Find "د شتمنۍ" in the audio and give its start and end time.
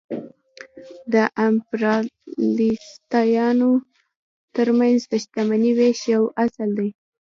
5.11-5.71